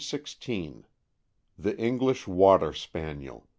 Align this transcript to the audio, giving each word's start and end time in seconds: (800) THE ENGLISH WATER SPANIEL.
(800) 0.01 0.87
THE 1.59 1.77
ENGLISH 1.77 2.27
WATER 2.27 2.73
SPANIEL. 2.73 3.45